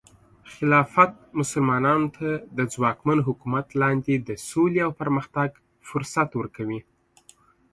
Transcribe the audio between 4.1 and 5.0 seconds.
د سولې او